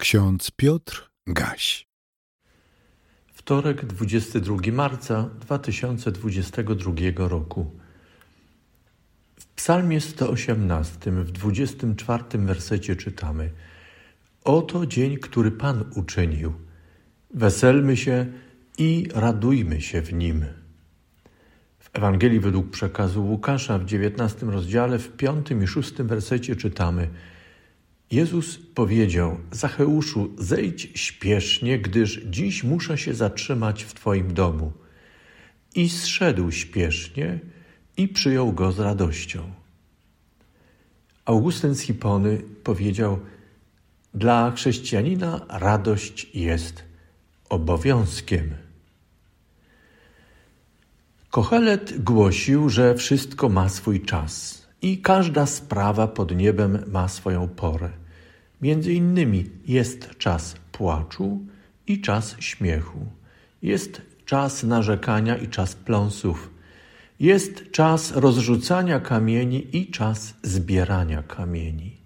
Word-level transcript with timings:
Ksiądz 0.00 0.50
Piotr 0.50 1.10
Gaś. 1.26 1.86
Wtorek, 3.32 3.86
22 3.86 4.56
marca 4.72 5.30
2022 5.40 6.92
roku. 7.28 7.70
W 9.36 9.46
Psalmie 9.46 10.00
118, 10.00 11.10
w 11.10 11.30
24 11.30 12.24
wersecie 12.34 12.96
czytamy: 12.96 13.50
Oto 14.44 14.86
dzień, 14.86 15.16
który 15.16 15.50
Pan 15.50 15.84
uczynił. 15.94 16.52
Weselmy 17.34 17.96
się 17.96 18.26
i 18.78 19.08
radujmy 19.14 19.80
się 19.80 20.02
w 20.02 20.12
nim. 20.12 20.44
W 21.78 21.90
Ewangelii 21.92 22.40
według 22.40 22.70
przekazu 22.70 23.24
Łukasza 23.24 23.78
w 23.78 23.84
19 23.84 24.46
rozdziale, 24.46 24.98
w 24.98 25.16
5 25.16 25.50
i 25.50 25.66
6 25.66 25.92
wersecie 25.94 26.56
czytamy: 26.56 27.08
Jezus 28.10 28.58
powiedział: 28.74 29.38
Zacheuszu, 29.50 30.30
zejdź 30.38 30.88
śpiesznie, 30.94 31.78
gdyż 31.78 32.20
dziś 32.24 32.64
muszę 32.64 32.98
się 32.98 33.14
zatrzymać 33.14 33.84
w 33.84 33.94
Twoim 33.94 34.34
domu. 34.34 34.72
I 35.74 35.88
zszedł 35.88 36.50
śpiesznie 36.50 37.38
i 37.96 38.08
przyjął 38.08 38.52
go 38.52 38.72
z 38.72 38.78
radością. 38.78 39.52
Augustyn 41.24 41.74
z 41.74 41.80
Hipony 41.80 42.42
powiedział: 42.64 43.18
Dla 44.14 44.50
chrześcijanina 44.50 45.46
radość 45.48 46.30
jest 46.34 46.84
obowiązkiem. 47.48 48.54
Kochelet 51.30 52.02
głosił, 52.02 52.68
że 52.68 52.94
wszystko 52.94 53.48
ma 53.48 53.68
swój 53.68 54.00
czas 54.00 54.66
i 54.82 54.98
każda 54.98 55.46
sprawa 55.46 56.08
pod 56.08 56.36
niebem 56.36 56.84
ma 56.86 57.08
swoją 57.08 57.48
porę. 57.48 57.99
Między 58.62 58.92
innymi 58.92 59.44
jest 59.66 60.10
czas 60.18 60.56
płaczu 60.72 61.40
i 61.86 62.00
czas 62.00 62.36
śmiechu. 62.38 63.06
Jest 63.62 64.02
czas 64.24 64.62
narzekania 64.62 65.36
i 65.36 65.48
czas 65.48 65.74
pląsów. 65.74 66.50
Jest 67.20 67.70
czas 67.70 68.12
rozrzucania 68.12 69.00
kamieni 69.00 69.76
i 69.76 69.90
czas 69.90 70.34
zbierania 70.42 71.22
kamieni. 71.22 71.96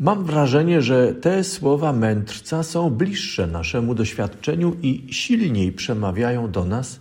Mam 0.00 0.24
wrażenie, 0.24 0.82
że 0.82 1.14
te 1.14 1.44
słowa 1.44 1.92
mędrca 1.92 2.62
są 2.62 2.90
bliższe 2.90 3.46
naszemu 3.46 3.94
doświadczeniu 3.94 4.76
i 4.82 5.06
silniej 5.10 5.72
przemawiają 5.72 6.50
do 6.50 6.64
nas 6.64 7.00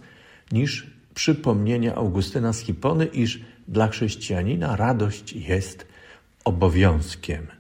niż 0.52 0.88
przypomnienie 1.14 1.96
Augustyna 1.96 2.54
z 2.54 2.60
Hipony, 2.60 3.06
iż 3.06 3.40
dla 3.68 3.88
chrześcijanina 3.88 4.76
radość 4.76 5.34
jest 5.34 5.88
obowiązkiem. 6.44 7.55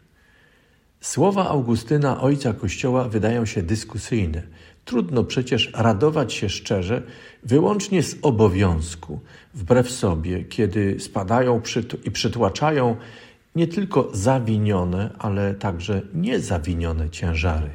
Słowa 1.05 1.49
Augustyna, 1.49 2.21
ojca 2.21 2.53
Kościoła, 2.53 3.09
wydają 3.09 3.45
się 3.45 3.63
dyskusyjne. 3.63 4.41
Trudno 4.85 5.23
przecież 5.23 5.71
radować 5.73 6.33
się 6.33 6.49
szczerze 6.49 7.01
wyłącznie 7.43 8.03
z 8.03 8.15
obowiązku, 8.21 9.19
wbrew 9.53 9.91
sobie, 9.91 10.43
kiedy 10.43 10.99
spadają 10.99 11.61
i 12.03 12.11
przytłaczają 12.11 12.95
nie 13.55 13.67
tylko 13.67 14.09
zawinione, 14.13 15.09
ale 15.19 15.53
także 15.53 16.01
niezawinione 16.13 17.09
ciężary. 17.09 17.69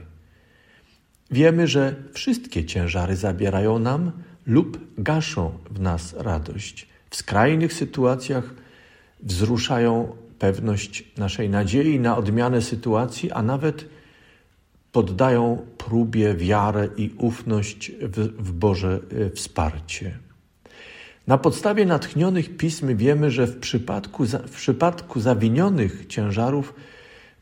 Wiemy, 1.31 1.67
że 1.67 1.95
wszystkie 2.13 2.65
ciężary 2.65 3.17
zabierają 3.17 3.79
nam 3.79 4.13
lub 4.47 4.79
gaszą 4.99 5.59
w 5.71 5.81
nas 5.81 6.15
radość. 6.19 6.89
W 7.11 7.17
skrajnych 7.17 7.73
sytuacjach 7.73 8.55
wzruszają 9.23 10.17
pewność 10.41 11.05
naszej 11.17 11.51
nadziei 11.51 12.01
na 12.01 12.17
odmianę 12.17 12.63
sytuacji, 12.63 13.31
a 13.31 13.43
nawet 13.43 13.85
poddają 14.93 15.67
próbie 15.79 16.35
wiarę 16.35 16.89
i 16.97 17.11
ufność 17.19 17.93
w, 18.01 18.19
w 18.39 18.53
Boże 18.53 19.01
e, 19.27 19.31
wsparcie. 19.31 20.19
Na 21.27 21.39
podstawie 21.39 21.87
natchnionych 21.87 22.57
pism 22.57 22.97
wiemy, 22.97 23.31
że 23.31 23.47
w 23.47 23.59
przypadku, 23.59 24.25
w 24.27 24.57
przypadku 24.57 25.21
zawinionych 25.21 26.07
ciężarów 26.07 26.75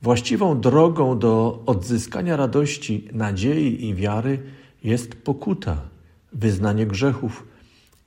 właściwą 0.02 0.60
drogą 0.60 1.18
do 1.18 1.62
odzyskania 1.66 2.36
radości, 2.36 3.08
nadziei 3.12 3.86
i 3.86 3.94
wiary 3.94 4.38
jest 4.84 5.14
pokuta, 5.14 5.76
wyznanie 6.32 6.86
grzechów, 6.86 7.46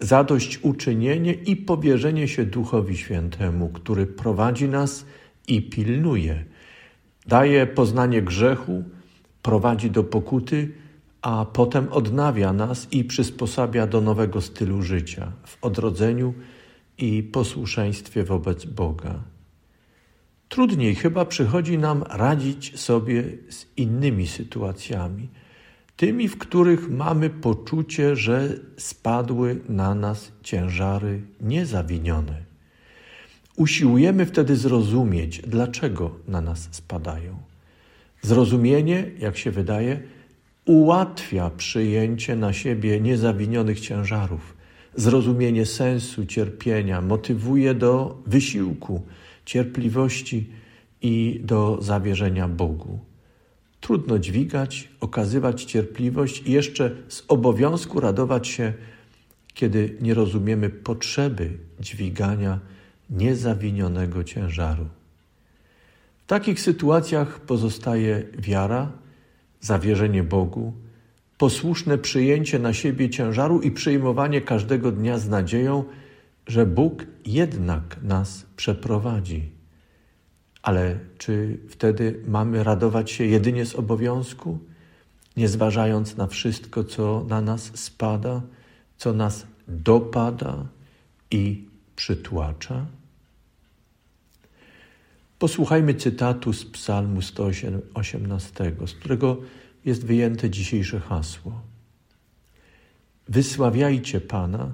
zadośćuczynienie 0.02 1.34
i 1.34 1.56
powierzenie 1.56 2.28
się 2.28 2.46
Duchowi 2.46 2.98
Świętemu, 2.98 3.70
który 3.70 4.08
prowadzi 4.08 4.70
nas 4.70 5.06
i 5.48 5.62
pilnuje. 5.62 6.46
Daje 7.28 7.68
poznanie 7.68 8.22
grzechu, 8.22 8.84
prowadzi 9.42 9.92
do 9.92 10.04
pokuty, 10.04 10.72
a 11.22 11.46
potem 11.46 11.88
odnawia 11.92 12.54
nas 12.54 12.88
i 12.92 13.04
przysposabia 13.04 13.88
do 13.88 14.02
nowego 14.02 14.42
stylu 14.42 14.82
życia 14.82 15.32
w 15.46 15.58
odrodzeniu 15.62 16.34
i 16.98 17.24
posłuszeństwie 17.24 18.24
wobec 18.24 18.66
Boga. 18.66 19.24
Trudniej 20.50 20.96
chyba 20.96 21.26
przychodzi 21.26 21.78
nam 21.78 22.04
radzić 22.10 22.80
sobie 22.80 23.24
z 23.50 23.66
innymi 23.78 24.28
sytuacjami 24.28 25.30
tymi, 26.02 26.28
w 26.28 26.38
których 26.38 26.90
mamy 26.90 27.30
poczucie, 27.30 28.16
że 28.16 28.60
spadły 28.78 29.60
na 29.70 29.96
nas 29.96 30.32
ciężary 30.44 31.22
niezawinione. 31.42 32.44
Usiłujemy 33.58 34.26
wtedy 34.26 34.56
zrozumieć, 34.56 35.42
dlaczego 35.48 36.16
na 36.28 36.42
nas 36.42 36.70
spadają. 36.72 37.38
Zrozumienie, 38.22 39.12
jak 39.20 39.38
się 39.38 39.52
wydaje, 39.52 40.00
ułatwia 40.66 41.50
przyjęcie 41.50 42.36
na 42.36 42.54
siebie 42.54 43.02
niezawinionych 43.02 43.80
ciężarów. 43.80 44.58
Zrozumienie 44.96 45.66
sensu 45.66 46.26
cierpienia 46.26 47.02
motywuje 47.02 47.74
do 47.74 48.22
wysiłku, 48.26 49.02
cierpliwości 49.46 50.50
i 51.02 51.42
do 51.44 51.78
zawierzenia 51.82 52.48
Bogu. 52.48 53.11
Trudno 53.82 54.20
dźwigać, 54.20 54.90
okazywać 55.00 55.64
cierpliwość 55.64 56.44
i 56.46 56.52
jeszcze 56.52 56.96
z 57.08 57.24
obowiązku 57.28 58.00
radować 58.00 58.48
się, 58.48 58.74
kiedy 59.54 59.98
nie 60.02 60.14
rozumiemy 60.14 60.70
potrzeby 60.70 61.58
dźwigania 61.80 62.60
niezawinionego 63.10 64.24
ciężaru. 64.24 64.86
W 66.24 66.26
takich 66.28 66.62
sytuacjach 66.62 67.40
pozostaje 67.40 68.24
wiara, 68.38 68.92
zawierzenie 69.62 70.24
Bogu, 70.24 70.74
posłuszne 71.38 71.98
przyjęcie 71.98 72.60
na 72.60 72.74
siebie 72.74 73.10
ciężaru 73.10 73.62
i 73.62 73.72
przyjmowanie 73.72 74.42
każdego 74.42 74.92
dnia 74.92 75.18
z 75.18 75.30
nadzieją, 75.30 75.84
że 76.48 76.66
Bóg 76.66 77.06
jednak 77.26 77.98
nas 78.04 78.46
przeprowadzi. 78.56 79.61
Ale 80.62 81.00
czy 81.18 81.58
wtedy 81.70 82.24
mamy 82.28 82.64
radować 82.64 83.12
się 83.12 83.26
jedynie 83.26 83.66
z 83.66 83.76
obowiązku, 83.76 84.60
nie 85.38 85.48
zważając 85.48 86.18
na 86.18 86.28
wszystko, 86.28 86.84
co 86.84 87.26
na 87.30 87.42
nas 87.42 87.72
spada, 87.74 88.42
co 88.98 89.14
nas 89.14 89.48
dopada 89.68 90.66
i 91.32 91.66
przytłacza? 91.96 92.86
Posłuchajmy 95.40 95.94
cytatu 95.94 96.54
z 96.54 96.66
Psalmu 96.66 97.22
118, 97.22 98.72
z 98.86 98.94
którego 98.94 99.38
jest 99.86 100.06
wyjęte 100.06 100.50
dzisiejsze 100.50 101.00
hasło. 101.00 101.62
Wysławiajcie 103.30 104.22
Pana, 104.22 104.72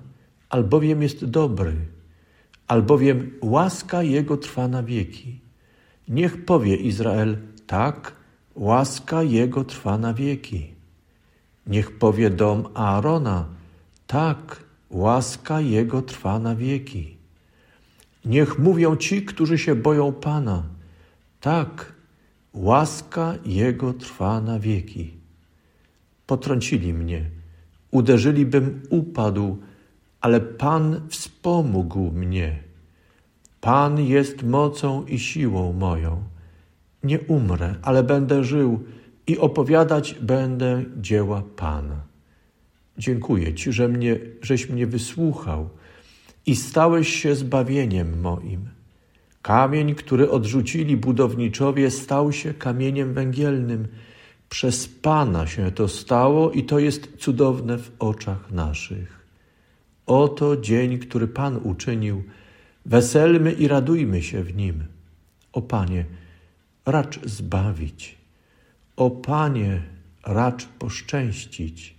albowiem 0.50 1.02
jest 1.02 1.26
dobry, 1.26 1.74
albowiem 2.68 3.32
łaska 3.42 4.04
Jego 4.04 4.38
trwa 4.38 4.68
na 4.68 4.84
wieki. 4.84 5.47
Niech 6.08 6.46
powie 6.46 6.76
Izrael, 6.76 7.38
tak, 7.68 8.14
łaska 8.56 9.24
Jego 9.24 9.64
trwa 9.64 9.98
na 9.98 10.14
wieki. 10.14 10.74
Niech 11.68 11.98
powie 11.98 12.30
dom 12.30 12.68
Aarona, 12.74 13.46
tak, 14.08 14.64
łaska 14.90 15.62
Jego 15.62 16.02
trwa 16.02 16.40
na 16.40 16.56
wieki. 16.56 17.18
Niech 18.26 18.60
mówią 18.60 18.96
ci, 18.96 19.26
którzy 19.26 19.58
się 19.58 19.76
boją 19.76 20.14
Pana, 20.14 20.64
tak, 21.42 21.94
łaska 22.54 23.36
Jego 23.46 23.94
trwa 23.94 24.42
na 24.42 24.60
wieki. 24.60 25.14
Potrącili 26.28 26.94
mnie, 26.94 27.30
uderzyli 27.92 28.46
upadł, 28.90 29.58
ale 30.22 30.42
Pan 30.42 31.02
wspomógł 31.10 32.12
mnie. 32.12 32.67
Pan 33.62 34.00
jest 34.00 34.44
mocą 34.44 35.06
i 35.06 35.20
siłą 35.20 35.74
moją. 35.74 36.24
Nie 37.04 37.20
umrę, 37.20 37.76
ale 37.82 38.04
będę 38.04 38.44
żył 38.44 38.84
i 39.28 39.38
opowiadać 39.38 40.16
będę 40.22 40.84
dzieła 40.98 41.44
Pana. 41.56 42.02
Dziękuję 42.98 43.54
Ci, 43.54 43.72
że 43.72 43.88
mnie, 43.88 44.20
żeś 44.42 44.70
mnie 44.70 44.88
wysłuchał 44.88 45.70
i 46.46 46.56
stałeś 46.56 47.08
się 47.14 47.36
zbawieniem 47.36 48.22
moim. 48.22 48.70
Kamień, 49.42 49.96
który 49.96 50.30
odrzucili 50.30 50.98
budowniczowie, 50.98 51.92
stał 51.92 52.32
się 52.32 52.54
kamieniem 52.54 53.14
węgielnym. 53.14 53.88
Przez 54.50 54.88
Pana 54.88 55.48
się 55.48 55.72
to 55.72 55.88
stało 55.88 56.52
i 56.52 56.64
to 56.64 56.80
jest 56.80 57.18
cudowne 57.18 57.78
w 57.78 57.92
oczach 58.00 58.52
naszych. 58.52 59.28
Oto 60.06 60.58
dzień, 60.58 60.98
który 60.98 61.28
Pan 61.28 61.60
uczynił. 61.64 62.24
Weselmy 62.88 63.52
i 63.52 63.68
radujmy 63.68 64.22
się 64.22 64.44
w 64.44 64.56
nim. 64.56 64.84
O 65.54 65.62
Panie, 65.62 66.06
racz 66.86 67.26
zbawić. 67.26 68.18
O 68.96 69.10
Panie, 69.10 69.82
racz 70.26 70.66
poszczęścić. 70.66 71.96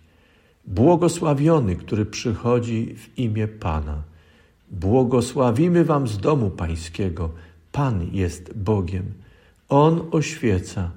Błogosławiony, 0.64 1.76
który 1.76 2.06
przychodzi 2.06 2.94
w 2.94 3.18
imię 3.18 3.48
Pana. 3.48 4.02
Błogosławimy 4.70 5.84
Wam 5.84 6.08
z 6.08 6.18
domu 6.18 6.50
Pańskiego. 6.50 7.30
Pan 7.72 8.08
jest 8.12 8.58
Bogiem. 8.58 9.12
On 9.68 10.08
oświeca. 10.10 10.90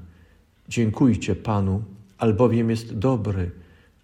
Dziękujcie 0.70 1.36
Panu, 1.36 1.84
albowiem 2.18 2.70
jest 2.70 2.98
dobry, 2.98 3.52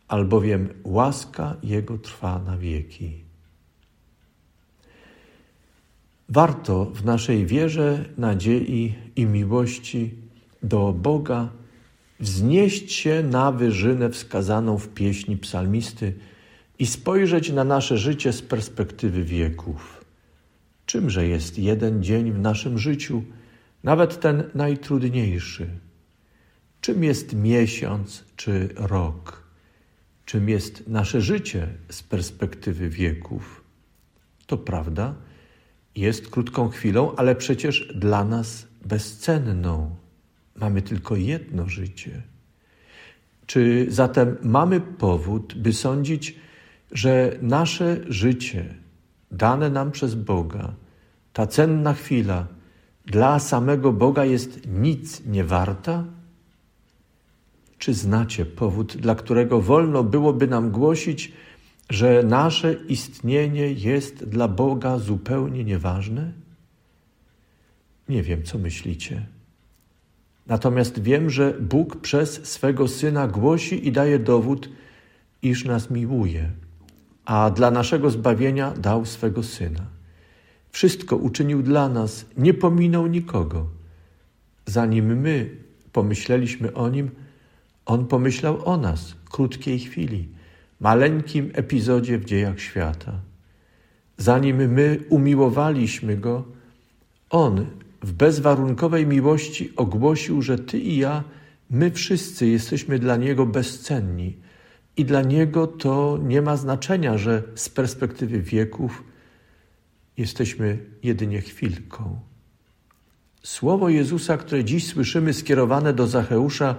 albowiem 0.08 0.70
łaska 0.84 1.56
Jego 1.64 1.98
trwa 1.98 2.40
na 2.40 2.58
wieki. 2.58 3.27
Warto 6.30 6.86
w 6.86 7.06
naszej 7.06 7.46
wierze, 7.46 8.06
nadziei 8.18 8.96
i 9.16 9.26
miłości 9.26 10.16
do 10.64 10.94
Boga 10.94 11.50
wznieść 12.20 12.92
się 12.92 13.24
na 13.24 13.52
wyżynę 13.52 14.10
wskazaną 14.10 14.78
w 14.78 14.88
pieśni 14.88 15.38
psalmisty 15.38 16.14
i 16.80 16.86
spojrzeć 16.86 17.52
na 17.52 17.64
nasze 17.64 17.98
życie 17.98 18.34
z 18.34 18.42
perspektywy 18.42 19.24
wieków. 19.24 20.06
Czymże 20.86 21.28
jest 21.28 21.60
jeden 21.60 22.04
dzień 22.04 22.32
w 22.32 22.40
naszym 22.40 22.80
życiu, 22.80 23.24
nawet 23.84 24.20
ten 24.20 24.44
najtrudniejszy? 24.56 25.68
Czym 26.82 27.04
jest 27.04 27.34
miesiąc 27.34 28.24
czy 28.36 28.70
rok? 28.76 29.44
Czym 30.26 30.50
jest 30.50 30.88
nasze 30.88 31.22
życie 31.22 31.68
z 31.90 32.04
perspektywy 32.04 32.90
wieków? 32.90 33.64
To 34.48 34.58
prawda, 34.58 35.16
jest 35.98 36.30
krótką 36.30 36.70
chwilą, 36.70 37.16
ale 37.16 37.36
przecież 37.36 37.94
dla 37.96 38.24
nas 38.24 38.68
bezcenną. 38.86 39.96
Mamy 40.56 40.82
tylko 40.82 41.16
jedno 41.16 41.70
życie. 41.70 42.22
Czy 43.46 43.86
zatem 43.90 44.38
mamy 44.44 44.82
powód, 44.82 45.54
by 45.58 45.74
sądzić, 45.74 46.36
że 46.92 47.38
nasze 47.42 47.98
życie, 48.08 48.76
dane 49.32 49.70
nam 49.70 49.92
przez 49.92 50.16
Boga, 50.16 50.74
ta 51.34 51.48
cenna 51.48 51.94
chwila 51.94 52.48
dla 53.06 53.40
samego 53.40 53.94
Boga 53.94 54.26
jest 54.26 54.68
nic 54.68 55.26
nie 55.26 55.44
warta? 55.44 56.04
Czy 57.78 57.94
znacie 57.94 58.46
powód, 58.46 58.98
dla 58.98 59.16
którego 59.16 59.62
wolno 59.62 60.04
byłoby 60.04 60.48
nam 60.48 60.72
głosić, 60.72 61.34
że 61.90 62.24
nasze 62.24 62.74
istnienie 62.74 63.72
jest 63.72 64.26
dla 64.26 64.48
Boga 64.48 64.98
zupełnie 64.98 65.64
nieważne? 65.64 66.32
Nie 68.10 68.24
wiem, 68.24 68.44
co 68.44 68.58
myślicie. 68.58 69.26
Natomiast 70.48 71.00
wiem, 71.00 71.30
że 71.30 71.54
Bóg 71.54 72.02
przez 72.02 72.46
swego 72.48 72.88
Syna 72.88 73.28
głosi 73.28 73.88
i 73.88 73.92
daje 73.92 74.20
dowód, 74.20 74.70
iż 75.42 75.66
nas 75.66 75.90
miłuje, 75.90 76.52
a 77.26 77.50
dla 77.50 77.72
naszego 77.72 78.10
zbawienia 78.10 78.72
dał 78.72 79.06
swego 79.06 79.44
Syna. 79.44 79.86
Wszystko 80.72 81.16
uczynił 81.16 81.64
dla 81.64 81.90
nas, 81.90 82.26
nie 82.38 82.54
pominął 82.54 83.08
nikogo. 83.08 83.68
Zanim 84.66 85.22
my 85.22 85.50
pomyśleliśmy 85.92 86.74
o 86.74 86.90
Nim, 86.90 87.12
On 87.86 88.08
pomyślał 88.08 88.66
o 88.66 88.78
nas 88.78 89.12
w 89.12 89.30
krótkiej 89.30 89.80
chwili, 89.80 90.30
maleńkim 90.80 91.52
epizodzie 91.54 92.18
w 92.18 92.26
dziejach 92.26 92.60
świata. 92.60 93.20
Zanim 94.18 94.58
my 94.58 95.00
umiłowaliśmy 95.10 96.18
Go, 96.18 96.46
On 97.30 97.66
w 98.04 98.14
bezwarunkowej 98.14 99.08
miłości 99.08 99.74
ogłosił, 99.76 100.42
że 100.42 100.60
Ty 100.60 100.80
i 100.80 100.98
ja, 100.98 101.24
my 101.70 101.92
wszyscy 101.92 102.48
jesteśmy 102.48 103.00
dla 103.00 103.16
Niego 103.16 103.46
bezcenni. 103.46 104.38
I 104.98 105.06
dla 105.06 105.22
Niego 105.22 105.68
to 105.68 106.20
nie 106.24 106.42
ma 106.42 106.58
znaczenia, 106.58 107.18
że 107.18 107.44
z 107.56 107.70
perspektywy 107.70 108.42
wieków 108.42 109.04
jesteśmy 110.18 110.78
jedynie 111.04 111.42
chwilką. 111.42 112.20
Słowo 113.44 113.90
Jezusa, 113.90 114.38
które 114.38 114.64
dziś 114.64 114.88
słyszymy 114.88 115.34
skierowane 115.34 115.94
do 115.94 116.08
Zacheusza, 116.08 116.76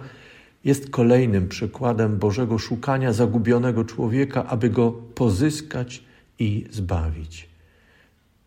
jest 0.69 0.91
kolejnym 0.91 1.49
przykładem 1.49 2.19
Bożego 2.19 2.59
szukania 2.59 3.13
zagubionego 3.13 3.85
człowieka, 3.85 4.47
aby 4.47 4.71
go 4.71 4.93
pozyskać 4.93 6.03
i 6.39 6.67
zbawić. 6.71 7.49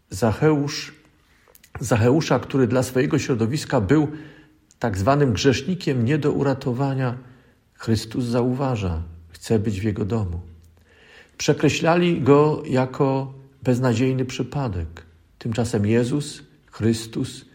Zacheusz 0.09 0.93
Zacheusza, 1.79 2.39
który 2.39 2.67
dla 2.67 2.83
swojego 2.83 3.19
środowiska 3.19 3.81
był 3.81 4.07
tak 4.79 4.97
zwanym 4.97 5.33
grzesznikiem 5.33 6.05
nie 6.05 6.17
do 6.17 6.31
uratowania, 6.31 7.17
Chrystus 7.73 8.25
zauważa, 8.25 9.03
chce 9.29 9.59
być 9.59 9.81
w 9.81 9.83
jego 9.83 10.05
domu. 10.05 10.41
Przekreślali 11.37 12.21
go 12.21 12.63
jako 12.65 13.33
beznadziejny 13.63 14.25
przypadek. 14.25 15.05
Tymczasem 15.39 15.85
Jezus, 15.85 16.43
Chrystus, 16.71 17.45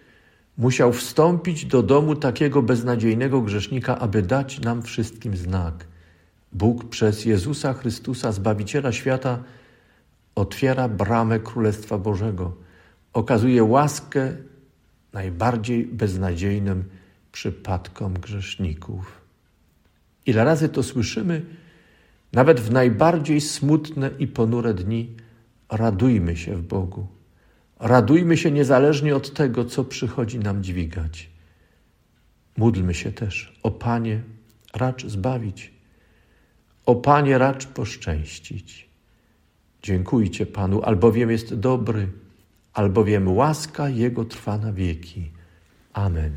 musiał 0.59 0.93
wstąpić 0.93 1.65
do 1.65 1.83
domu 1.83 2.17
takiego 2.17 2.63
beznadziejnego 2.63 3.41
grzesznika, 3.41 3.99
aby 3.99 4.23
dać 4.23 4.61
nam 4.61 4.83
wszystkim 4.83 5.37
znak. 5.37 5.87
Bóg 6.53 6.89
przez 6.89 7.25
Jezusa 7.25 7.75
Chrystusa, 7.75 8.33
Zbawiciela 8.33 8.93
świata, 8.93 9.43
otwiera 10.35 10.89
bramę 10.89 11.41
Królestwa 11.41 11.99
Bożego 11.99 12.53
okazuje 13.13 13.65
łaskę 13.65 14.37
najbardziej 15.13 15.87
beznadziejnym 15.87 16.85
przypadkom 17.33 18.15
grzeszników. 18.15 19.21
Ile 20.27 20.45
razy 20.45 20.69
to 20.69 20.83
słyszymy, 20.83 21.43
nawet 22.33 22.61
w 22.61 22.71
najbardziej 22.71 23.41
smutne 23.41 24.11
i 24.19 24.27
ponure 24.27 24.75
dni, 24.75 25.17
radujmy 25.71 26.37
się 26.37 26.57
w 26.57 26.63
Bogu. 26.63 27.16
Radujmy 27.81 28.37
się 28.37 28.51
niezależnie 28.51 29.17
od 29.17 29.35
tego, 29.35 29.65
co 29.65 29.85
przychodzi 29.85 30.39
nam 30.39 30.63
dźwigać. 30.63 31.31
Módlmy 32.57 32.95
się 32.95 33.13
też 33.13 33.61
o 33.63 33.71
Panie, 33.71 34.23
racz 34.75 35.07
zbawić, 35.07 35.75
o 36.87 36.95
Panie, 36.95 37.39
racz 37.39 37.67
poszczęścić. 37.67 38.89
Dziękujcie 39.83 40.47
Panu, 40.47 40.83
albowiem 40.83 41.31
jest 41.31 41.55
dobry 41.55 42.09
albowiem 42.77 43.37
łaska 43.37 43.89
Jego 43.89 44.25
trwa 44.25 44.59
na 44.59 44.73
wieki. 44.73 45.33
Amen. 45.93 46.37